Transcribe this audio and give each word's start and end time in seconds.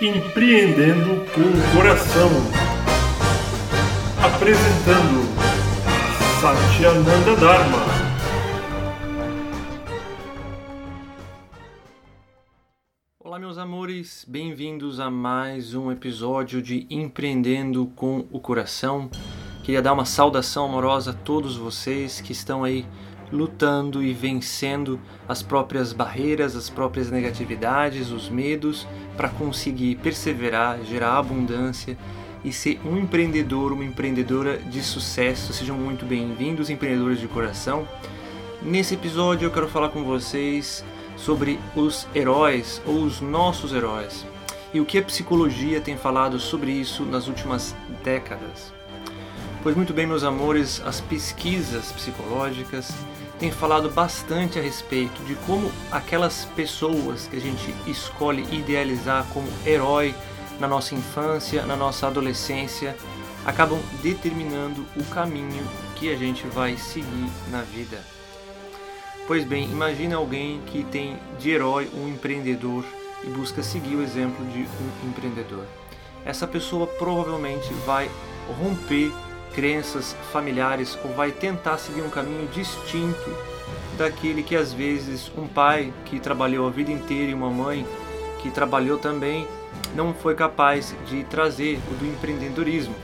Empreendendo 0.00 1.24
com 1.32 1.40
o 1.42 1.76
Coração. 1.76 2.28
Apresentando 4.20 5.22
Satyananda 6.40 7.36
Dharma. 7.36 7.78
Olá, 13.20 13.38
meus 13.38 13.58
amores, 13.58 14.24
bem-vindos 14.26 14.98
a 14.98 15.08
mais 15.08 15.74
um 15.74 15.92
episódio 15.92 16.60
de 16.60 16.86
Empreendendo 16.90 17.86
com 17.94 18.26
o 18.32 18.40
Coração. 18.40 19.08
Queria 19.62 19.80
dar 19.80 19.92
uma 19.92 20.04
saudação 20.04 20.64
amorosa 20.64 21.12
a 21.12 21.14
todos 21.14 21.56
vocês 21.56 22.20
que 22.20 22.32
estão 22.32 22.64
aí 22.64 22.84
lutando 23.32 24.02
e 24.02 24.12
vencendo 24.12 25.00
as 25.26 25.42
próprias 25.42 25.92
barreiras, 25.92 26.54
as 26.54 26.68
próprias 26.68 27.10
negatividades, 27.10 28.10
os 28.10 28.28
medos, 28.28 28.86
para 29.16 29.28
conseguir 29.30 29.96
perseverar, 29.96 30.78
gerar 30.84 31.18
abundância 31.18 31.96
e 32.44 32.52
ser 32.52 32.80
um 32.84 32.98
empreendedor, 32.98 33.72
uma 33.72 33.84
empreendedora 33.84 34.58
de 34.58 34.82
sucesso. 34.82 35.52
Sejam 35.52 35.76
muito 35.76 36.04
bem-vindos, 36.04 36.68
empreendedores 36.68 37.20
de 37.20 37.28
coração. 37.28 37.88
Nesse 38.60 38.94
episódio 38.94 39.46
eu 39.46 39.50
quero 39.50 39.68
falar 39.68 39.88
com 39.88 40.04
vocês 40.04 40.84
sobre 41.16 41.58
os 41.74 42.06
heróis 42.14 42.82
ou 42.86 43.02
os 43.02 43.20
nossos 43.20 43.72
heróis 43.72 44.26
e 44.74 44.80
o 44.80 44.84
que 44.84 44.98
a 44.98 45.02
psicologia 45.02 45.80
tem 45.80 45.96
falado 45.96 46.38
sobre 46.38 46.70
isso 46.70 47.04
nas 47.04 47.28
últimas 47.28 47.74
décadas. 48.02 48.72
Pois 49.62 49.76
muito 49.76 49.94
bem, 49.94 50.08
meus 50.08 50.24
amores, 50.24 50.82
as 50.84 51.00
pesquisas 51.00 51.92
psicológicas 51.92 52.90
tem 53.38 53.52
falado 53.52 53.88
bastante 53.88 54.58
a 54.58 54.62
respeito 54.62 55.22
de 55.22 55.36
como 55.46 55.70
aquelas 55.88 56.46
pessoas 56.56 57.28
que 57.28 57.36
a 57.36 57.40
gente 57.40 57.72
escolhe 57.86 58.42
idealizar 58.52 59.24
como 59.32 59.46
herói 59.64 60.16
na 60.58 60.66
nossa 60.66 60.96
infância, 60.96 61.64
na 61.64 61.76
nossa 61.76 62.08
adolescência, 62.08 62.96
acabam 63.46 63.78
determinando 64.02 64.84
o 64.96 65.04
caminho 65.04 65.64
que 65.94 66.12
a 66.12 66.16
gente 66.16 66.44
vai 66.48 66.76
seguir 66.76 67.30
na 67.48 67.62
vida. 67.62 68.00
Pois 69.28 69.44
bem, 69.44 69.70
imagine 69.70 70.12
alguém 70.12 70.60
que 70.66 70.82
tem 70.82 71.16
de 71.38 71.50
herói 71.50 71.88
um 71.94 72.08
empreendedor 72.08 72.84
e 73.22 73.28
busca 73.28 73.62
seguir 73.62 73.94
o 73.94 74.02
exemplo 74.02 74.44
de 74.46 74.58
um 74.58 75.08
empreendedor. 75.08 75.64
Essa 76.24 76.48
pessoa 76.48 76.84
provavelmente 76.88 77.72
vai 77.86 78.10
romper 78.60 79.12
crenças 79.54 80.16
familiares 80.32 80.98
ou 81.04 81.12
vai 81.12 81.30
tentar 81.30 81.78
seguir 81.78 82.02
um 82.02 82.10
caminho 82.10 82.48
distinto 82.48 83.30
daquele 83.96 84.42
que 84.42 84.56
às 84.56 84.72
vezes 84.72 85.30
um 85.36 85.46
pai 85.46 85.92
que 86.04 86.18
trabalhou 86.18 86.66
a 86.66 86.70
vida 86.70 86.90
inteira 86.90 87.30
e 87.30 87.34
uma 87.34 87.50
mãe 87.50 87.86
que 88.40 88.50
trabalhou 88.50 88.98
também 88.98 89.46
não 89.94 90.12
foi 90.12 90.34
capaz 90.34 90.94
de 91.06 91.24
trazer 91.24 91.78
o 91.90 91.94
do 91.94 92.06
empreendedorismo. 92.06 92.94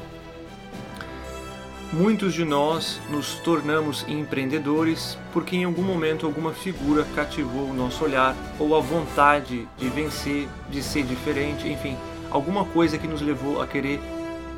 Muitos 1.91 2.35
de 2.35 2.45
nós 2.45 3.01
nos 3.09 3.37
tornamos 3.37 4.05
empreendedores 4.07 5.17
porque 5.33 5.57
em 5.57 5.65
algum 5.65 5.83
momento 5.83 6.27
alguma 6.27 6.53
figura 6.53 7.07
cativou 7.15 7.71
o 7.71 7.75
nosso 7.75 8.05
olhar 8.05 8.37
ou 8.59 8.77
a 8.77 8.81
vontade 8.81 9.67
de 9.79 9.89
vencer, 9.89 10.49
de 10.69 10.83
ser 10.83 11.05
diferente, 11.05 11.67
enfim, 11.67 11.97
alguma 12.31 12.65
coisa 12.67 12.99
que 12.99 13.07
nos 13.07 13.23
levou 13.23 13.63
a 13.63 13.67
querer 13.67 14.01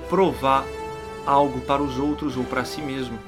provar 0.09 0.65
algo 1.27 1.61
para 1.61 1.83
os 1.83 1.99
outros 1.99 2.37
ou 2.37 2.45
para 2.45 2.65
si 2.65 2.81
mesmo. 2.81 3.19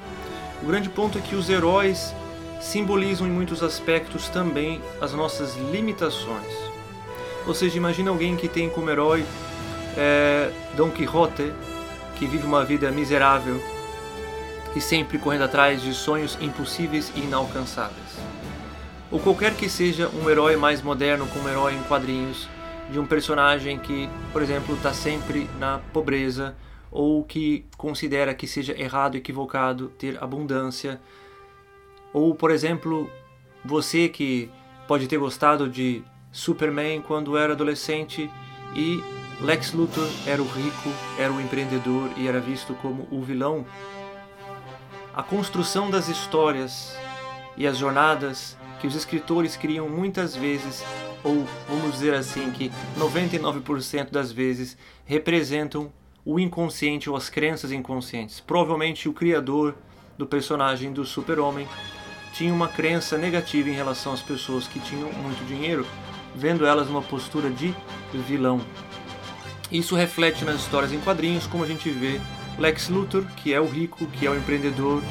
O 0.61 0.65
grande 0.65 0.89
ponto 0.89 1.17
é 1.17 1.21
que 1.21 1.35
os 1.35 1.49
heróis 1.49 2.13
simbolizam 2.61 3.27
em 3.27 3.29
muitos 3.29 3.61
aspectos 3.61 4.29
também 4.29 4.81
as 5.01 5.13
nossas 5.13 5.55
limitações. 5.71 6.53
Ou 7.45 7.53
seja, 7.53 7.77
imagina 7.77 8.09
alguém 8.09 8.37
que 8.37 8.47
tem 8.47 8.69
como 8.69 8.89
herói 8.89 9.25
é, 9.97 10.49
Dom 10.75 10.89
Quixote, 10.89 11.51
que 12.15 12.25
vive 12.25 12.45
uma 12.45 12.63
vida 12.63 12.89
miserável 12.91 13.61
e 14.75 14.81
sempre 14.81 15.17
correndo 15.17 15.43
atrás 15.43 15.81
de 15.81 15.93
sonhos 15.93 16.37
impossíveis 16.41 17.11
e 17.15 17.19
inalcançáveis. 17.19 18.17
Ou 19.11 19.19
qualquer 19.19 19.53
que 19.53 19.69
seja 19.69 20.09
um 20.09 20.29
herói 20.29 20.55
mais 20.55 20.81
moderno, 20.81 21.27
como 21.27 21.47
herói 21.47 21.75
em 21.75 21.83
quadrinhos, 21.83 22.47
de 22.89 22.97
um 22.97 23.05
personagem 23.05 23.77
que, 23.77 24.09
por 24.31 24.41
exemplo, 24.41 24.75
está 24.75 24.93
sempre 24.93 25.49
na 25.59 25.79
pobreza 25.91 26.55
ou 26.93 27.23
que 27.23 27.65
considera 27.75 28.35
que 28.35 28.45
seja 28.45 28.79
errado, 28.79 29.15
equivocado 29.15 29.89
ter 29.97 30.23
abundância, 30.23 31.01
ou 32.13 32.35
por 32.35 32.51
exemplo, 32.51 33.09
você 33.65 34.07
que 34.07 34.49
pode 34.87 35.07
ter 35.07 35.17
gostado 35.17 35.67
de 35.67 36.03
Superman 36.31 37.01
quando 37.01 37.35
era 37.35 37.53
adolescente 37.53 38.29
e 38.75 39.01
Lex 39.41 39.73
Luthor 39.73 40.07
era 40.27 40.41
o 40.41 40.45
rico, 40.45 40.89
era 41.17 41.33
o 41.33 41.41
empreendedor 41.41 42.11
e 42.15 42.27
era 42.27 42.39
visto 42.39 42.75
como 42.75 43.07
o 43.09 43.23
vilão. 43.23 43.65
A 45.15 45.23
construção 45.23 45.89
das 45.89 46.07
histórias 46.07 46.95
e 47.57 47.65
as 47.65 47.77
jornadas 47.77 48.55
que 48.79 48.85
os 48.85 48.95
escritores 48.95 49.57
criam 49.57 49.89
muitas 49.89 50.35
vezes, 50.35 50.83
ou 51.23 51.47
vamos 51.67 51.93
dizer 51.93 52.13
assim, 52.13 52.51
que 52.51 52.71
99% 52.99 54.11
das 54.11 54.31
vezes 54.31 54.77
representam 55.05 55.91
o 56.25 56.39
inconsciente 56.39 57.09
ou 57.09 57.15
as 57.15 57.29
crenças 57.29 57.71
inconscientes. 57.71 58.39
Provavelmente 58.39 59.09
o 59.09 59.13
criador 59.13 59.75
do 60.17 60.25
personagem 60.25 60.91
do 60.93 61.05
Super-Homem 61.05 61.67
tinha 62.33 62.53
uma 62.53 62.67
crença 62.67 63.17
negativa 63.17 63.69
em 63.69 63.73
relação 63.73 64.13
às 64.13 64.21
pessoas 64.21 64.67
que 64.67 64.79
tinham 64.79 65.11
muito 65.13 65.45
dinheiro, 65.45 65.85
vendo 66.35 66.65
elas 66.65 66.87
numa 66.87 67.01
postura 67.01 67.49
de 67.49 67.73
vilão. 68.13 68.61
Isso 69.71 69.95
reflete 69.95 70.45
nas 70.45 70.55
histórias 70.61 70.91
em 70.91 70.99
quadrinhos, 70.99 71.47
como 71.47 71.63
a 71.63 71.67
gente 71.67 71.89
vê 71.89 72.19
Lex 72.57 72.89
Luthor, 72.89 73.25
que 73.37 73.53
é 73.53 73.59
o 73.59 73.67
rico, 73.67 74.05
que 74.07 74.25
é 74.25 74.29
o 74.29 74.35
empreendedor, 74.35 75.01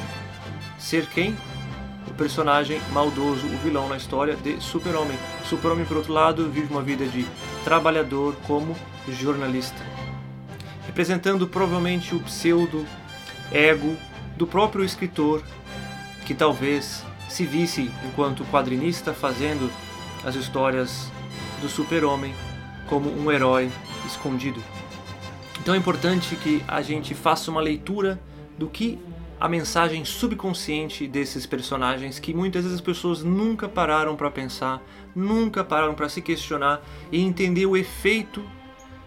ser 0.77 1.05
quem? 1.07 1.35
O 2.07 2.13
personagem 2.13 2.81
maldoso, 2.91 3.45
o 3.45 3.57
vilão 3.57 3.87
na 3.87 3.97
história 3.97 4.35
de 4.35 4.61
Super-Homem. 4.61 5.17
Super-Homem, 5.45 5.85
por 5.85 5.97
outro 5.97 6.13
lado, 6.13 6.49
vive 6.49 6.71
uma 6.71 6.81
vida 6.81 7.05
de 7.05 7.25
trabalhador 7.63 8.35
como 8.45 8.75
jornalista 9.07 9.83
representando 10.85 11.47
provavelmente 11.47 12.15
o 12.15 12.19
pseudo 12.21 12.85
ego 13.51 13.95
do 14.35 14.47
próprio 14.47 14.83
escritor, 14.83 15.43
que 16.25 16.33
talvez 16.33 17.03
se 17.29 17.45
visse 17.45 17.91
enquanto 18.05 18.45
quadrinista 18.45 19.13
fazendo 19.13 19.71
as 20.23 20.35
histórias 20.35 21.11
do 21.61 21.69
super-homem 21.69 22.33
como 22.87 23.09
um 23.09 23.31
herói 23.31 23.71
escondido. 24.05 24.61
Então 25.59 25.73
é 25.73 25.77
importante 25.77 26.35
que 26.35 26.63
a 26.67 26.81
gente 26.81 27.13
faça 27.13 27.49
uma 27.49 27.61
leitura 27.61 28.19
do 28.57 28.67
que 28.67 28.99
a 29.39 29.49
mensagem 29.49 30.05
subconsciente 30.05 31.07
desses 31.07 31.45
personagens 31.45 32.19
que 32.19 32.33
muitas 32.33 32.63
vezes 32.63 32.77
as 32.77 32.81
pessoas 32.81 33.23
nunca 33.23 33.67
pararam 33.67 34.15
para 34.15 34.31
pensar, 34.31 34.81
nunca 35.15 35.63
pararam 35.63 35.93
para 35.93 36.07
se 36.07 36.21
questionar 36.21 36.81
e 37.11 37.21
entender 37.21 37.65
o 37.65 37.75
efeito 37.75 38.43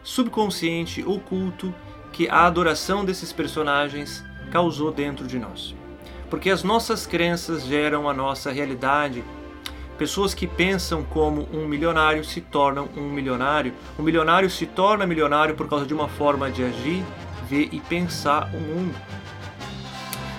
subconsciente, 0.07 1.05
oculto 1.05 1.75
que 2.13 2.29
a 2.29 2.47
adoração 2.47 3.05
desses 3.05 3.33
personagens 3.33 4.25
causou 4.53 4.93
dentro 4.93 5.27
de 5.27 5.37
nós. 5.37 5.75
Porque 6.31 6.49
as 6.49 6.63
nossas 6.63 7.07
crenças 7.07 7.67
geram 7.67 8.09
a 8.09 8.15
nossa 8.15 8.53
realidade. 8.53 9.25
Pessoas 9.99 10.33
que 10.33 10.47
pensam 10.47 11.03
como 11.03 11.49
um 11.53 11.67
milionário 11.67 12.25
se 12.25 12.41
tornam 12.41 12.89
um 12.97 13.11
milionário. 13.11 13.75
O 13.99 14.03
milionário 14.03 14.49
se 14.49 14.65
torna 14.65 15.07
milionário 15.07 15.57
por 15.57 15.69
causa 15.69 15.85
de 15.85 15.93
uma 15.93 16.07
forma 16.07 16.53
de 16.53 16.63
agir, 16.63 17.05
ver 17.49 17.69
e 17.73 17.81
pensar 17.81 18.49
o 18.55 18.61
mundo. 18.61 18.95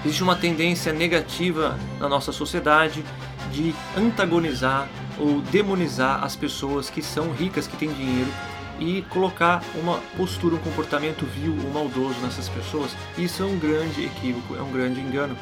Existe 0.05 0.23
uma 0.23 0.37
tendência 0.37 0.93
negativa 0.93 1.77
na 1.99 2.07
nossa 2.07 2.31
sociedade 2.31 3.03
de 3.51 3.75
antagonizar 3.97 4.87
ou 5.19 5.41
demonizar 5.41 6.23
as 6.23 6.37
pessoas 6.37 6.89
que 6.89 7.01
são 7.01 7.33
ricas, 7.33 7.67
que 7.67 7.75
têm 7.75 7.91
dinheiro 7.91 8.31
e 8.79 9.01
colocar 9.03 9.63
uma 9.75 9.99
postura, 10.15 10.55
um 10.55 10.59
comportamento 10.59 11.25
vil 11.25 11.55
ou 11.63 11.71
maldoso 11.71 12.19
nessas 12.21 12.47
pessoas, 12.49 12.95
isso 13.17 13.43
é 13.43 13.45
um 13.45 13.57
grande 13.57 14.05
equívoco, 14.05 14.55
é 14.55 14.61
um 14.61 14.71
grande 14.71 14.99
engano. 14.99 15.37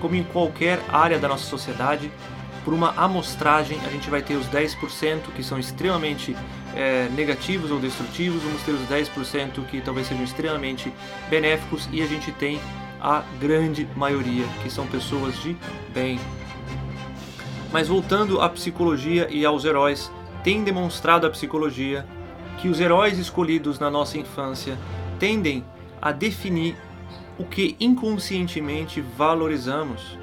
Como 0.00 0.14
em 0.14 0.24
qualquer 0.24 0.80
área 0.88 1.18
da 1.18 1.28
nossa 1.28 1.44
sociedade, 1.44 2.10
por 2.64 2.74
uma 2.74 2.92
amostragem 2.96 3.78
a 3.84 3.88
gente 3.88 4.10
vai 4.10 4.22
ter 4.22 4.34
os 4.34 4.46
10% 4.46 5.32
que 5.34 5.42
são 5.42 5.58
extremamente 5.58 6.36
é, 6.74 7.08
negativos 7.14 7.70
ou 7.70 7.78
destrutivos, 7.78 8.42
vamos 8.42 8.62
ter 8.62 8.72
os 8.72 8.82
10% 8.82 9.64
que 9.66 9.80
talvez 9.80 10.06
sejam 10.06 10.24
extremamente 10.24 10.92
benéficos 11.28 11.88
e 11.92 12.02
a 12.02 12.06
gente 12.06 12.30
tem 12.32 12.60
a 13.00 13.22
grande 13.40 13.88
maioria 13.96 14.44
que 14.62 14.70
são 14.70 14.86
pessoas 14.86 15.40
de 15.40 15.56
bem. 15.92 16.20
Mas 17.72 17.88
voltando 17.88 18.40
à 18.40 18.48
psicologia 18.48 19.28
e 19.30 19.44
aos 19.44 19.64
heróis, 19.64 20.10
tem 20.42 20.64
demonstrado 20.64 21.26
a 21.26 21.30
psicologia 21.30 22.04
que 22.60 22.68
os 22.68 22.78
heróis 22.78 23.18
escolhidos 23.18 23.78
na 23.78 23.90
nossa 23.90 24.18
infância 24.18 24.78
tendem 25.18 25.64
a 26.00 26.12
definir 26.12 26.76
o 27.38 27.44
que 27.44 27.74
inconscientemente 27.80 29.00
valorizamos, 29.00 30.18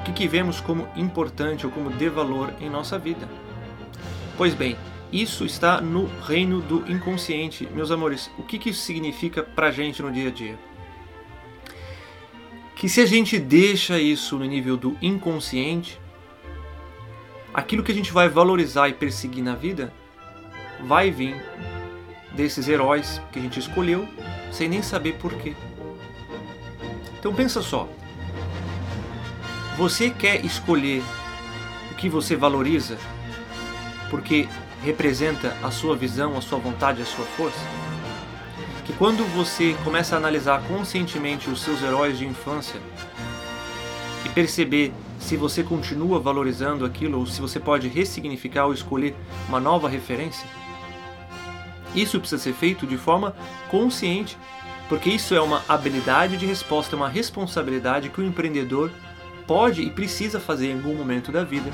o 0.00 0.04
que, 0.04 0.12
que 0.12 0.26
vemos 0.26 0.60
como 0.60 0.88
importante 0.96 1.66
ou 1.66 1.72
como 1.72 1.90
de 1.90 2.08
valor 2.08 2.52
em 2.60 2.70
nossa 2.70 2.98
vida. 2.98 3.28
Pois 4.36 4.54
bem, 4.54 4.76
Isso 5.12 5.46
está 5.46 5.80
no 5.80 6.06
reino 6.22 6.60
do 6.60 6.90
inconsciente. 6.90 7.66
Meus 7.74 7.90
amores, 7.90 8.30
o 8.38 8.42
que, 8.42 8.58
que 8.58 8.70
isso 8.70 8.82
significa 8.82 9.42
pra 9.42 9.70
gente 9.70 10.02
no 10.02 10.12
dia 10.12 10.28
a 10.28 10.30
dia? 10.30 10.58
Que 12.76 12.88
se 12.88 13.00
a 13.00 13.06
gente 13.06 13.38
deixa 13.38 13.98
isso 13.98 14.38
no 14.38 14.44
nível 14.44 14.76
do 14.76 14.96
inconsciente, 15.00 15.98
aquilo 17.54 17.82
que 17.82 17.90
a 17.90 17.94
gente 17.94 18.12
vai 18.12 18.28
valorizar 18.28 18.88
e 18.88 18.92
perseguir 18.92 19.42
na 19.42 19.54
vida 19.54 19.92
vai 20.84 21.10
vir 21.10 21.36
desses 22.32 22.68
heróis 22.68 23.20
que 23.32 23.38
a 23.38 23.42
gente 23.42 23.58
escolheu 23.58 24.08
sem 24.52 24.68
nem 24.68 24.82
saber 24.82 25.14
porquê. 25.14 25.54
Então 27.18 27.34
pensa 27.34 27.60
só. 27.62 27.88
Você 29.76 30.10
quer 30.10 30.44
escolher 30.44 31.02
o 31.90 31.94
que 31.94 32.08
você 32.08 32.36
valoriza 32.36 32.96
porque 34.10 34.48
representa 34.82 35.56
a 35.62 35.70
sua 35.70 35.96
visão, 35.96 36.36
a 36.36 36.40
sua 36.40 36.58
vontade, 36.58 37.02
a 37.02 37.06
sua 37.06 37.24
força? 37.24 37.60
Que 38.84 38.92
quando 38.94 39.24
você 39.34 39.76
começa 39.84 40.14
a 40.14 40.18
analisar 40.18 40.62
conscientemente 40.62 41.50
os 41.50 41.60
seus 41.60 41.82
heróis 41.82 42.18
de 42.18 42.26
infância 42.26 42.80
e 44.24 44.28
perceber 44.30 44.92
se 45.18 45.36
você 45.36 45.62
continua 45.62 46.18
valorizando 46.18 46.84
aquilo 46.84 47.18
ou 47.18 47.26
se 47.26 47.40
você 47.40 47.60
pode 47.60 47.88
ressignificar 47.88 48.66
ou 48.66 48.72
escolher 48.72 49.14
uma 49.48 49.60
nova 49.60 49.88
referência, 49.88 50.48
isso 51.94 52.18
precisa 52.18 52.42
ser 52.42 52.52
feito 52.52 52.86
de 52.86 52.96
forma 52.96 53.34
consciente, 53.70 54.36
porque 54.88 55.10
isso 55.10 55.34
é 55.34 55.40
uma 55.40 55.62
habilidade 55.68 56.36
de 56.36 56.46
resposta, 56.46 56.96
uma 56.96 57.08
responsabilidade 57.08 58.08
que 58.08 58.20
o 58.20 58.24
empreendedor 58.24 58.90
pode 59.46 59.82
e 59.82 59.90
precisa 59.90 60.38
fazer 60.38 60.70
em 60.70 60.74
algum 60.74 60.94
momento 60.94 61.32
da 61.32 61.44
vida 61.44 61.70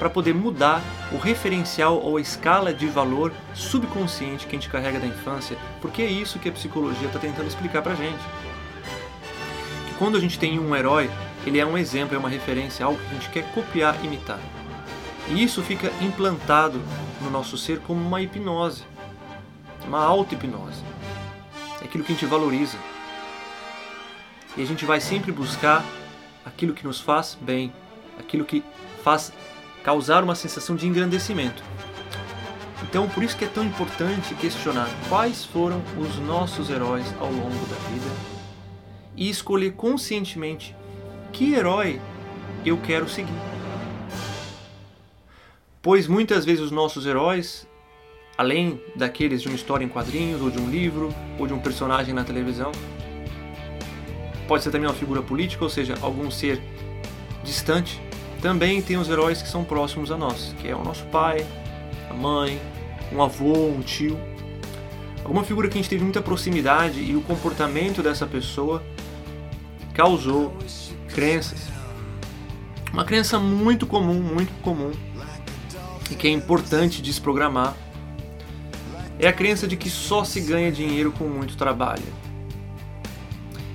para 0.00 0.08
poder 0.08 0.34
mudar 0.34 0.82
o 1.12 1.18
referencial 1.18 2.00
ou 2.02 2.16
a 2.16 2.20
escala 2.22 2.72
de 2.72 2.86
valor 2.86 3.34
subconsciente 3.52 4.46
que 4.46 4.56
a 4.56 4.58
gente 4.58 4.70
carrega 4.70 4.98
da 4.98 5.06
infância, 5.06 5.58
porque 5.78 6.00
é 6.00 6.10
isso 6.10 6.38
que 6.38 6.48
a 6.48 6.52
psicologia 6.52 7.06
está 7.06 7.18
tentando 7.18 7.46
explicar 7.46 7.82
para 7.82 7.94
gente. 7.94 8.22
Que 9.86 9.94
quando 9.98 10.16
a 10.16 10.20
gente 10.20 10.38
tem 10.38 10.58
um 10.58 10.74
herói, 10.74 11.10
ele 11.46 11.58
é 11.58 11.66
um 11.66 11.76
exemplo, 11.76 12.16
é 12.16 12.18
uma 12.18 12.30
referência, 12.30 12.86
algo 12.86 12.98
que 12.98 13.10
a 13.10 13.12
gente 13.12 13.28
quer 13.28 13.44
copiar, 13.52 14.02
imitar. 14.02 14.38
E 15.28 15.42
isso 15.42 15.62
fica 15.62 15.92
implantado 16.00 16.80
no 17.20 17.30
nosso 17.30 17.56
ser 17.58 17.80
como 17.80 18.00
uma 18.00 18.20
hipnose, 18.20 18.84
uma 19.86 20.02
auto-hipnose. 20.02 20.82
É 21.80 21.84
aquilo 21.84 22.04
que 22.04 22.12
a 22.12 22.14
gente 22.14 22.26
valoriza. 22.26 22.78
E 24.56 24.62
a 24.62 24.66
gente 24.66 24.84
vai 24.84 25.00
sempre 25.00 25.30
buscar 25.32 25.84
aquilo 26.44 26.74
que 26.74 26.86
nos 26.86 27.00
faz 27.00 27.38
bem, 27.40 27.72
aquilo 28.18 28.44
que 28.44 28.64
faz 29.02 29.32
causar 29.82 30.22
uma 30.22 30.34
sensação 30.34 30.76
de 30.76 30.86
engrandecimento. 30.86 31.62
Então, 32.82 33.08
por 33.08 33.22
isso 33.22 33.36
que 33.36 33.44
é 33.44 33.48
tão 33.48 33.64
importante 33.64 34.34
questionar 34.34 34.88
quais 35.08 35.44
foram 35.44 35.80
os 35.98 36.18
nossos 36.18 36.70
heróis 36.70 37.06
ao 37.20 37.30
longo 37.30 37.66
da 37.66 37.76
vida 37.88 38.10
e 39.16 39.28
escolher 39.28 39.72
conscientemente 39.72 40.74
que 41.32 41.54
herói 41.54 42.00
eu 42.64 42.78
quero 42.78 43.08
seguir. 43.08 43.59
Pois 45.82 46.06
muitas 46.06 46.44
vezes 46.44 46.60
os 46.60 46.70
nossos 46.70 47.06
heróis, 47.06 47.66
além 48.36 48.80
daqueles 48.94 49.40
de 49.40 49.48
uma 49.48 49.56
história 49.56 49.84
em 49.84 49.88
quadrinhos, 49.88 50.42
ou 50.42 50.50
de 50.50 50.58
um 50.58 50.68
livro, 50.68 51.14
ou 51.38 51.46
de 51.46 51.54
um 51.54 51.58
personagem 51.58 52.12
na 52.12 52.22
televisão, 52.22 52.70
pode 54.46 54.62
ser 54.62 54.70
também 54.70 54.86
uma 54.86 54.94
figura 54.94 55.22
política, 55.22 55.64
ou 55.64 55.70
seja, 55.70 55.94
algum 56.02 56.30
ser 56.30 56.60
distante 57.42 57.98
também 58.42 58.80
tem 58.80 58.96
os 58.96 59.08
heróis 59.08 59.42
que 59.42 59.48
são 59.48 59.64
próximos 59.64 60.10
a 60.10 60.16
nós, 60.16 60.54
que 60.60 60.68
é 60.68 60.74
o 60.74 60.82
nosso 60.82 61.04
pai, 61.06 61.46
a 62.10 62.14
mãe, 62.14 62.60
um 63.12 63.22
avô, 63.22 63.68
um 63.68 63.80
tio. 63.80 64.18
Alguma 65.22 65.44
figura 65.44 65.68
que 65.68 65.74
a 65.74 65.80
gente 65.80 65.90
teve 65.90 66.02
muita 66.02 66.22
proximidade 66.22 67.00
e 67.00 67.14
o 67.14 67.20
comportamento 67.20 68.02
dessa 68.02 68.26
pessoa 68.26 68.82
causou 69.94 70.56
crenças. 71.08 71.68
Uma 72.92 73.04
crença 73.04 73.38
muito 73.38 73.86
comum, 73.86 74.20
muito 74.20 74.52
comum, 74.62 74.90
e 76.10 76.14
que 76.14 76.26
é 76.26 76.30
importante 76.30 77.00
desprogramar, 77.00 77.76
é 79.18 79.28
a 79.28 79.32
crença 79.32 79.68
de 79.68 79.76
que 79.76 79.90
só 79.90 80.24
se 80.24 80.40
ganha 80.40 80.72
dinheiro 80.72 81.12
com 81.12 81.24
muito 81.24 81.56
trabalho. 81.56 82.02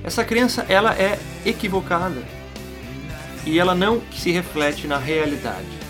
Essa 0.03 0.23
crença 0.23 0.65
ela 0.67 0.93
é 0.93 1.19
equivocada 1.45 2.21
e 3.45 3.59
ela 3.59 3.73
não 3.73 4.01
se 4.11 4.31
reflete 4.31 4.87
na 4.87 4.97
realidade. 4.97 5.85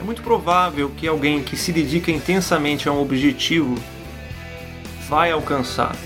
É 0.00 0.02
muito 0.02 0.22
provável 0.22 0.90
que 0.96 1.08
alguém 1.08 1.42
que 1.42 1.56
se 1.56 1.72
dedica 1.72 2.10
intensamente 2.10 2.88
a 2.88 2.92
um 2.92 3.00
objetivo 3.00 3.74
vai 5.08 5.32
alcançar. 5.32 5.96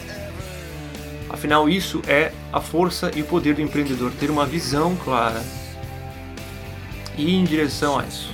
Afinal, 1.29 1.69
isso 1.69 2.03
é 2.07 2.33
a 2.53 2.61
força 2.61 3.11
e 3.15 3.23
o 3.23 3.25
poder 3.25 3.55
do 3.55 3.63
empreendedor 3.63 4.13
ter 4.13 4.31
uma 4.31 4.47
visão 4.47 4.97
clara 4.97 5.43
e 7.17 7.23
ir 7.23 7.35
em 7.35 7.45
direção 7.45 7.99
a 7.99 8.05
isso, 8.05 8.33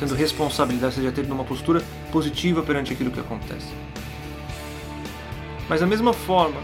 tendo 0.00 0.14
responsabilidade, 0.14 0.94
seja 0.94 1.12
tendo 1.12 1.30
uma 1.34 1.44
postura 1.44 1.82
positiva 2.10 2.62
perante 2.62 2.90
aquilo 2.90 3.10
que 3.10 3.20
acontece. 3.20 3.68
Mas 5.68 5.80
da 5.80 5.86
mesma 5.86 6.14
forma, 6.14 6.58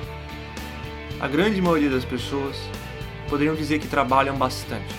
a 1.21 1.29
grande 1.29 1.61
maioria 1.61 1.91
das 1.91 2.05
pessoas 2.05 2.56
poderiam 3.29 3.55
dizer 3.55 3.79
que 3.79 3.87
trabalham 3.87 4.37
bastante. 4.37 4.94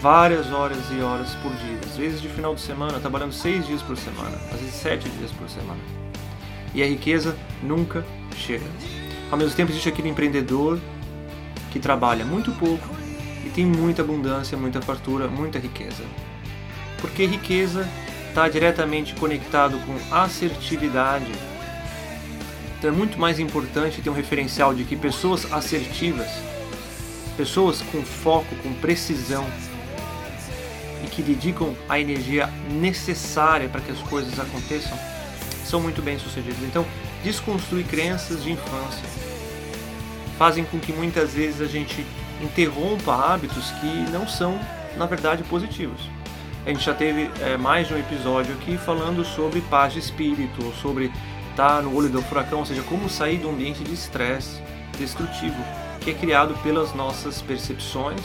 Várias 0.00 0.52
horas 0.52 0.78
e 0.92 1.00
horas 1.00 1.34
por 1.36 1.50
dia, 1.56 1.78
às 1.84 1.96
vezes 1.96 2.22
de 2.22 2.28
final 2.28 2.54
de 2.54 2.60
semana, 2.60 3.00
trabalhando 3.00 3.32
seis 3.32 3.66
dias 3.66 3.82
por 3.82 3.96
semana, 3.96 4.36
às 4.52 4.60
vezes 4.60 4.74
sete 4.74 5.08
dias 5.08 5.32
por 5.32 5.50
semana. 5.50 5.80
E 6.72 6.84
a 6.84 6.86
riqueza 6.86 7.36
nunca 7.62 8.06
chega. 8.36 8.66
Ao 9.28 9.36
mesmo 9.36 9.56
tempo, 9.56 9.72
existe 9.72 9.88
aquele 9.88 10.08
empreendedor 10.08 10.78
que 11.72 11.80
trabalha 11.80 12.24
muito 12.24 12.52
pouco 12.52 12.88
e 13.44 13.50
tem 13.50 13.66
muita 13.66 14.02
abundância, 14.02 14.56
muita 14.56 14.80
fartura, 14.80 15.26
muita 15.26 15.58
riqueza. 15.58 16.04
Porque 17.02 17.26
riqueza 17.26 17.86
está 18.30 18.48
diretamente 18.48 19.14
conectado 19.14 19.78
com 19.80 20.14
assertividade. 20.14 21.30
Então 22.78 22.88
é 22.88 22.92
muito 22.92 23.20
mais 23.20 23.38
importante 23.38 24.00
ter 24.00 24.08
um 24.08 24.14
referencial 24.14 24.72
de 24.72 24.84
que 24.84 24.96
pessoas 24.96 25.52
assertivas 25.52 26.28
Pessoas 27.36 27.80
com 27.80 28.02
foco, 28.02 28.54
com 28.56 28.72
precisão 28.74 29.46
e 31.02 31.06
que 31.08 31.22
dedicam 31.22 31.74
a 31.88 31.98
energia 31.98 32.48
necessária 32.70 33.68
para 33.68 33.80
que 33.80 33.90
as 33.90 33.98
coisas 34.00 34.38
aconteçam 34.38 34.96
são 35.64 35.80
muito 35.80 36.02
bem 36.02 36.18
sucedidas. 36.18 36.62
Então, 36.62 36.84
desconstruir 37.24 37.86
crenças 37.86 38.44
de 38.44 38.52
infância 38.52 39.08
fazem 40.36 40.64
com 40.64 40.78
que 40.78 40.92
muitas 40.92 41.32
vezes 41.32 41.62
a 41.62 41.66
gente 41.66 42.04
interrompa 42.42 43.14
hábitos 43.14 43.70
que 43.80 44.10
não 44.10 44.28
são, 44.28 44.60
na 44.98 45.06
verdade, 45.06 45.42
positivos. 45.44 46.02
A 46.64 46.68
gente 46.68 46.84
já 46.84 46.94
teve 46.94 47.28
é, 47.40 47.56
mais 47.56 47.88
de 47.88 47.94
um 47.94 47.98
episódio 47.98 48.54
aqui 48.54 48.78
falando 48.78 49.24
sobre 49.24 49.60
paz 49.62 49.94
de 49.94 49.98
espírito, 49.98 50.72
sobre 50.80 51.06
estar 51.50 51.76
tá 51.76 51.82
no 51.82 51.94
olho 51.94 52.08
do 52.08 52.22
furacão, 52.22 52.60
ou 52.60 52.66
seja, 52.66 52.82
como 52.82 53.08
sair 53.08 53.44
um 53.44 53.50
ambiente 53.50 53.82
de 53.82 53.92
estresse 53.92 54.62
destrutivo 54.96 55.62
que 56.00 56.10
é 56.10 56.14
criado 56.14 56.54
pelas 56.62 56.94
nossas 56.94 57.42
percepções 57.42 58.20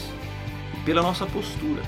e 0.74 0.84
pela 0.84 1.02
nossa 1.02 1.26
postura. 1.26 1.82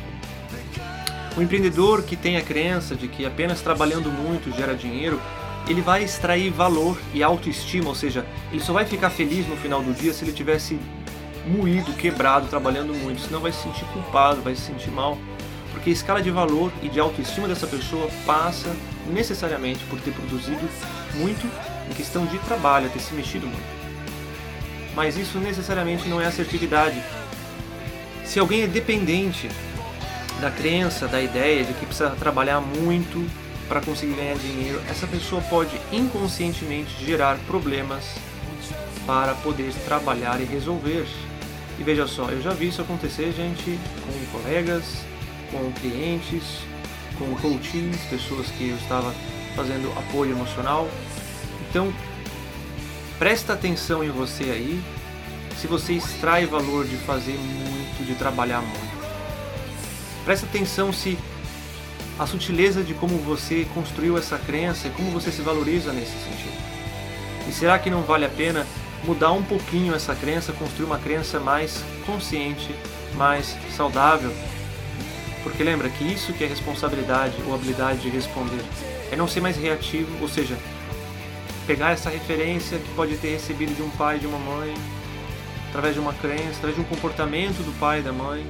O 1.37 1.43
empreendedor 1.43 2.03
que 2.03 2.17
tem 2.17 2.37
a 2.37 2.43
crença 2.43 2.97
de 2.97 3.07
que 3.07 3.25
apenas 3.25 3.61
trabalhando 3.61 4.11
muito 4.11 4.51
gera 4.57 4.75
dinheiro, 4.75 5.21
ele 5.69 5.81
vai 5.81 6.03
extrair 6.03 6.51
valor 6.51 6.99
e 7.15 7.23
autoestima, 7.23 7.89
ou 7.89 7.95
seja, 7.95 8.27
ele 8.51 8.61
só 8.61 8.73
vai 8.73 8.85
ficar 8.85 9.11
feliz 9.11 9.47
no 9.47 9.57
final 9.57 9.83
do 9.83 9.93
dia 9.93 10.13
se 10.13 10.25
ele 10.25 10.33
tivesse 10.33 10.79
moído, 11.47 11.93
quebrado, 11.93 12.49
trabalhando 12.49 12.93
muito, 12.93 13.21
senão 13.21 13.41
vai 13.41 13.53
se 13.53 13.63
sentir 13.63 13.85
culpado, 13.87 14.43
vai 14.43 14.55
se 14.55 14.63
sentir 14.63 14.91
mal, 14.91 15.17
porque 15.81 15.91
a 15.91 15.93
escala 15.93 16.23
de 16.23 16.31
valor 16.31 16.71
e 16.83 16.89
de 16.89 17.01
autoestima 17.01 17.49
dessa 17.49 17.67
pessoa 17.67 18.09
passa 18.27 18.75
necessariamente 19.11 19.83
por 19.87 19.99
ter 20.01 20.13
produzido 20.13 20.69
muito 21.15 21.47
em 21.91 21.95
questão 21.95 22.27
de 22.27 22.39
trabalho, 22.41 22.91
ter 22.91 23.01
se 23.01 23.15
mexido 23.15 23.47
muito 23.47 23.81
mas 24.95 25.17
isso 25.17 25.39
necessariamente 25.39 26.09
não 26.09 26.21
é 26.21 26.27
assertividade. 26.27 27.03
Se 28.25 28.39
alguém 28.39 28.63
é 28.63 28.67
dependente 28.67 29.49
da 30.41 30.51
crença, 30.51 31.07
da 31.07 31.21
ideia 31.21 31.65
de 31.65 31.73
que 31.75 31.87
precisa 31.87 32.11
trabalhar 32.11 32.61
muito 32.61 33.27
para 33.69 33.81
conseguir 33.81 34.15
ganhar 34.15 34.37
dinheiro, 34.37 34.81
essa 34.89 35.07
pessoa 35.07 35.41
pode 35.43 35.81
inconscientemente 35.93 37.05
gerar 37.05 37.39
problemas 37.47 38.05
para 39.07 39.35
poder 39.35 39.73
trabalhar 39.85 40.41
e 40.41 40.45
resolver. 40.45 41.07
E 41.79 41.83
veja 41.83 42.07
só, 42.07 42.29
eu 42.29 42.43
já 42.43 42.51
vi 42.51 42.69
isso 42.69 42.83
acontecer, 42.83 43.33
gente, 43.33 43.79
com 44.05 44.39
colegas, 44.39 45.05
com 45.51 45.71
clientes, 45.73 46.63
com 47.19 47.35
coaches, 47.37 47.97
pessoas 48.09 48.47
que 48.49 48.71
eu 48.71 48.77
estava 48.77 49.15
fazendo 49.55 49.93
apoio 49.99 50.33
emocional. 50.33 50.89
Então, 51.69 51.93
presta 53.19 53.53
atenção 53.53 54.03
em 54.03 54.11
você 54.11 54.45
aí, 54.45 54.83
se 55.61 55.67
você 55.67 55.93
extrai 55.93 56.47
valor 56.47 56.87
de 56.87 56.97
fazer 56.97 57.37
muito, 57.37 58.07
de 58.07 58.15
trabalhar 58.15 58.63
muito. 58.63 59.01
Presta 60.25 60.47
atenção 60.47 60.93
se 60.93 61.19
a 62.19 62.27
sutileza 62.27 62.83
de 62.83 62.95
como 62.95 63.17
você 63.19 63.67
construiu 63.75 64.17
essa 64.17 64.39
crença 64.39 64.89
e 64.89 64.91
como 64.91 65.11
você 65.11 65.31
se 65.31 65.43
valoriza 65.43 65.93
nesse 65.93 66.13
sentido. 66.13 66.57
E 67.49 67.53
será 67.53 67.79
que 67.79 67.91
não 67.91 68.03
vale 68.03 68.27
a 68.27 68.29
pena 68.29 68.67
mudar 69.05 69.33
um 69.33 69.43
pouquinho 69.43 69.95
essa 69.95 70.15
crença, 70.15 70.53
construir 70.53 70.85
uma 70.85 70.99
crença 70.99 71.41
mais 71.41 71.83
consciente, 72.07 72.75
mais 73.15 73.57
saudável? 73.75 74.31
Porque 75.43 75.63
lembra 75.63 75.89
que 75.89 76.05
isso 76.05 76.33
que 76.33 76.45
é 76.45 76.47
responsabilidade 76.47 77.37
ou 77.47 77.55
habilidade 77.55 78.01
de 78.01 78.09
responder 78.11 78.63
é 79.11 79.17
não 79.17 79.27
ser 79.27 79.41
mais 79.41 79.57
reativo, 79.57 80.11
ou 80.21 80.29
seja, 80.29 80.57
pegar 81.67 81.91
essa 81.91 82.11
referência 82.11 82.79
que 82.79 82.89
pode 82.95 83.17
ter 83.17 83.31
recebido 83.31 83.75
de 83.75 83.83
um 83.83 83.91
pai 83.91 84.19
de 84.19 84.27
uma 84.27 84.39
mãe, 84.39 84.75
através 85.69 85.95
de 85.95 86.01
uma 86.01 86.13
crença, 86.13 86.59
através 86.59 86.75
de 86.75 86.81
um 86.81 86.85
comportamento 86.85 87.65
do 87.65 87.79
pai 87.79 88.01
e 88.01 88.03
da 88.03 88.13
mãe, 88.13 88.45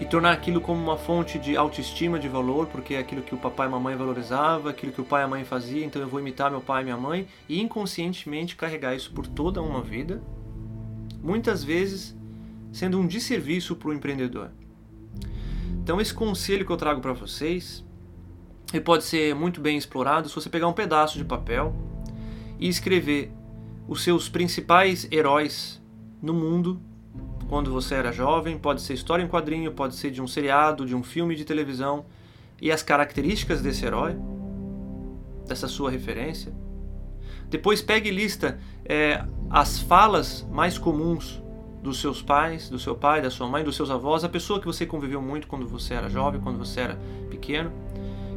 e 0.00 0.04
tornar 0.04 0.32
aquilo 0.32 0.60
como 0.60 0.82
uma 0.82 0.96
fonte 0.96 1.38
de 1.38 1.56
autoestima, 1.56 2.18
de 2.18 2.28
valor, 2.28 2.66
porque 2.66 2.94
é 2.94 2.98
aquilo 2.98 3.22
que 3.22 3.34
o 3.34 3.38
papai 3.38 3.66
e 3.66 3.68
a 3.68 3.70
mamãe 3.70 3.96
valorizavam, 3.96 4.70
aquilo 4.70 4.92
que 4.92 5.00
o 5.00 5.04
pai 5.04 5.22
e 5.22 5.24
a 5.24 5.28
mãe 5.28 5.44
faziam, 5.44 5.86
então 5.86 6.02
eu 6.02 6.08
vou 6.08 6.20
imitar 6.20 6.50
meu 6.50 6.60
pai 6.60 6.82
e 6.82 6.84
minha 6.84 6.96
mãe, 6.96 7.26
e 7.48 7.60
inconscientemente 7.60 8.56
carregar 8.56 8.94
isso 8.94 9.12
por 9.12 9.26
toda 9.26 9.62
uma 9.62 9.80
vida, 9.80 10.22
muitas 11.22 11.64
vezes 11.64 12.14
sendo 12.72 12.98
um 12.98 13.06
desserviço 13.06 13.76
para 13.76 13.88
o 13.88 13.94
empreendedor. 13.94 14.50
Então 15.84 16.00
esse 16.00 16.14
conselho 16.14 16.64
que 16.64 16.72
eu 16.72 16.78
trago 16.78 17.02
para 17.02 17.12
vocês, 17.12 17.84
ele 18.72 18.82
pode 18.82 19.04
ser 19.04 19.34
muito 19.34 19.60
bem 19.60 19.76
explorado 19.76 20.30
se 20.30 20.34
você 20.34 20.48
pegar 20.48 20.66
um 20.66 20.72
pedaço 20.72 21.18
de 21.18 21.24
papel 21.26 21.76
e 22.58 22.70
escrever 22.70 23.30
os 23.86 24.02
seus 24.02 24.26
principais 24.26 25.06
heróis 25.12 25.82
no 26.22 26.32
mundo 26.32 26.80
quando 27.50 27.70
você 27.70 27.96
era 27.96 28.10
jovem, 28.10 28.58
pode 28.58 28.80
ser 28.80 28.94
história 28.94 29.22
em 29.22 29.28
quadrinho, 29.28 29.72
pode 29.72 29.94
ser 29.94 30.10
de 30.10 30.22
um 30.22 30.26
seriado, 30.26 30.86
de 30.86 30.96
um 30.96 31.02
filme 31.02 31.36
de 31.36 31.44
televisão, 31.44 32.06
e 32.62 32.72
as 32.72 32.82
características 32.82 33.60
desse 33.60 33.84
herói, 33.84 34.16
dessa 35.46 35.68
sua 35.68 35.90
referência. 35.90 36.50
Depois 37.50 37.82
pegue 37.82 38.08
e 38.08 38.12
lista 38.12 38.58
é, 38.86 39.22
as 39.50 39.78
falas 39.80 40.48
mais 40.50 40.78
comuns 40.78 41.43
dos 41.84 42.00
seus 42.00 42.22
pais, 42.22 42.70
do 42.70 42.78
seu 42.78 42.94
pai, 42.94 43.20
da 43.20 43.30
sua 43.30 43.46
mãe, 43.46 43.62
dos 43.62 43.76
seus 43.76 43.90
avós, 43.90 44.24
a 44.24 44.28
pessoa 44.28 44.58
que 44.58 44.64
você 44.64 44.86
conviveu 44.86 45.20
muito 45.20 45.46
quando 45.46 45.68
você 45.68 45.92
era 45.92 46.08
jovem, 46.08 46.40
quando 46.40 46.58
você 46.58 46.80
era 46.80 46.98
pequeno. 47.30 47.70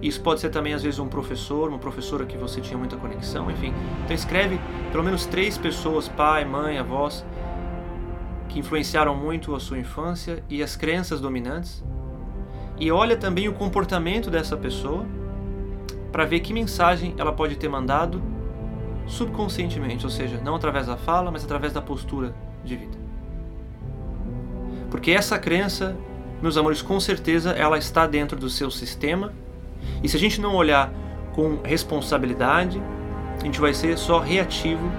Isso 0.01 0.22
pode 0.22 0.42
ser 0.42 0.50
também 0.50 0.74
às 0.74 0.84
vezes 0.84 1.00
um 1.00 1.08
professor, 1.08 1.70
uma 1.70 1.80
professora 1.80 2.25
que 2.25 2.38
você 2.38 2.60
tinha 2.60 2.77
muita 2.77 2.98
conexão, 2.98 3.50
enfim. 3.50 3.74
Então 4.04 4.13
escreve 4.13 4.60
pelo 4.92 5.01
menos 5.01 5.25
três 5.25 5.58
pessoas, 5.58 6.10
pai, 6.10 6.44
mãe, 6.44 6.77
avós, 6.77 7.25
que 8.50 8.60
influenciaram 8.60 9.16
muito 9.16 9.56
a 9.56 9.62
sua 9.62 9.80
infância 9.80 10.44
e 10.50 10.62
as 10.62 10.75
crenças 10.75 11.22
dominantes. 11.22 11.82
E 12.77 12.92
olha 12.92 13.16
também 13.16 13.48
o 13.48 13.54
comportamento 13.54 14.30
dessa 14.30 14.58
pessoa 14.58 15.06
para 16.12 16.25
ver 16.25 16.42
que 16.42 16.51
mensagem 16.51 17.16
ela 17.18 17.32
pode 17.32 17.56
ter 17.56 17.70
mandado 17.70 18.22
subconscientemente, 19.08 20.04
ou 20.04 20.12
seja, 20.12 20.38
não 20.44 20.54
através 20.54 20.88
da 20.88 20.98
fala, 20.98 21.32
mas 21.32 21.46
através 21.46 21.72
da 21.72 21.82
postura 21.82 22.36
de 22.66 22.75
vida. 22.75 23.06
Porque 24.89 25.12
essa 25.12 25.38
crença, 25.38 25.96
meus 26.41 26.58
amores, 26.58 26.82
com 26.82 27.00
certeza 27.00 27.51
ela 27.51 27.77
está 27.77 28.08
dentro 28.08 28.38
do 28.38 28.50
seu 28.50 28.72
sistema. 28.72 29.34
E 30.03 30.10
se 30.10 30.15
a 30.15 30.20
gente 30.20 30.39
não 30.39 30.56
olhar 30.56 30.91
com 31.34 31.60
responsabilidade, 31.63 32.82
a 33.39 33.44
gente 33.44 33.60
vai 33.60 33.74
ser 33.74 33.98
só 33.98 34.20
reativo 34.20 34.91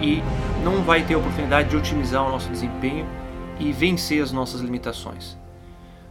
e 0.00 0.22
não 0.62 0.82
vai 0.82 1.02
ter 1.02 1.16
oportunidade 1.16 1.70
de 1.70 1.76
otimizar 1.76 2.26
o 2.26 2.30
nosso 2.30 2.48
desempenho 2.48 3.06
e 3.58 3.72
vencer 3.72 4.22
as 4.22 4.32
nossas 4.32 4.60
limitações. 4.60 5.36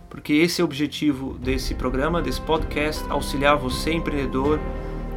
Porque 0.09 0.33
esse 0.33 0.61
é 0.61 0.63
o 0.63 0.65
objetivo 0.65 1.37
desse 1.37 1.75
programa, 1.75 2.21
desse 2.21 2.41
podcast, 2.41 3.03
auxiliar 3.09 3.57
você, 3.57 3.91
empreendedor, 3.91 4.59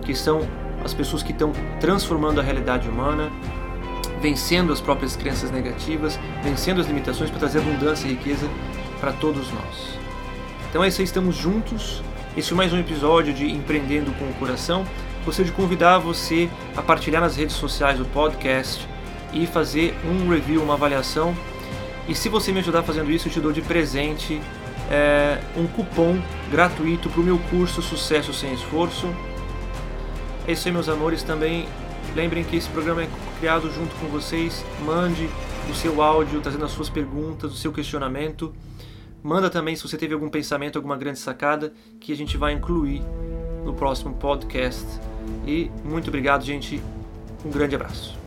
que 0.03 0.15
são 0.15 0.41
as 0.85 0.93
pessoas 0.93 1.23
que 1.23 1.33
estão 1.33 1.53
transformando 1.81 2.41
a 2.41 2.43
realidade 2.43 2.89
humana, 2.89 3.31
vencendo 4.21 4.73
as 4.73 4.81
próprias 4.81 5.17
crenças 5.17 5.51
negativas, 5.51 6.19
vencendo 6.43 6.81
as 6.81 6.87
limitações 6.87 7.31
para 7.31 7.39
trazer 7.39 7.59
abundância 7.59 8.07
e 8.07 8.11
riqueza 8.11 8.49
para 9.01 9.13
todos 9.13 9.51
nós. 9.53 9.99
Então 10.69 10.83
é 10.83 10.89
isso 10.89 11.01
aí, 11.01 11.05
estamos 11.05 11.37
juntos. 11.37 12.03
Esse 12.37 12.53
é 12.53 12.57
mais 12.57 12.73
um 12.73 12.79
episódio 12.79 13.33
de 13.33 13.51
Empreendendo 13.51 14.13
com 14.13 14.25
o 14.25 14.35
Coração 14.35 14.85
gostaria 15.29 15.51
de 15.51 15.57
convidar 15.57 15.99
você 15.99 16.49
a 16.75 16.81
partilhar 16.81 17.21
nas 17.21 17.37
redes 17.37 17.55
sociais 17.55 18.01
o 18.01 18.05
podcast 18.07 18.89
e 19.31 19.47
fazer 19.47 19.95
um 20.07 20.31
review, 20.31 20.63
uma 20.63 20.73
avaliação. 20.73 21.37
E 22.09 22.15
se 22.15 22.31
você 22.31 22.51
me 22.51 22.61
ajudar 22.61 22.83
fazendo 22.83 23.11
isso, 23.11 23.29
eu 23.29 23.33
te 23.33 23.39
dou 23.39 23.53
de 23.53 23.61
presente 23.61 24.41
é, 24.91 25.39
um 25.55 25.67
cupom 25.67 26.19
gratuito 26.51 27.11
para 27.11 27.21
o 27.21 27.23
meu 27.25 27.39
curso 27.51 27.83
Sucesso 27.83 28.33
Sem 28.33 28.55
Esforço. 28.55 29.15
É 30.47 30.53
isso 30.53 30.67
aí, 30.67 30.73
meus 30.73 30.89
amores. 30.89 31.23
Também 31.23 31.69
lembrem 32.19 32.43
que 32.43 32.57
esse 32.57 32.69
programa 32.71 33.05
é 33.05 33.09
criado 33.39 33.73
junto 33.73 33.95
com 33.95 34.09
vocês. 34.09 34.65
Mande 34.85 35.31
o 35.71 35.75
seu 35.75 36.03
áudio, 36.03 36.41
trazendo 36.41 36.65
as 36.65 36.73
suas 36.73 36.89
perguntas, 36.89 37.53
o 37.53 37.57
seu 37.57 37.73
questionamento. 37.73 38.53
Manda 39.23 39.49
também 39.49 39.77
se 39.77 39.85
você 39.85 39.97
teve 39.97 40.15
algum 40.15 40.29
pensamento, 40.29 40.77
alguma 40.77 40.97
grande 40.97 41.21
sacada, 41.21 41.73
que 42.01 42.13
a 42.13 42.17
gente 42.17 42.37
vai 42.37 42.55
incluir 42.55 43.03
no 43.65 43.73
próximo 43.73 44.15
podcast. 44.15 44.85
E 45.47 45.71
muito 45.85 46.09
obrigado, 46.09 46.45
gente. 46.45 46.83
Um 47.45 47.51
grande 47.51 47.77
abraço. 47.77 48.18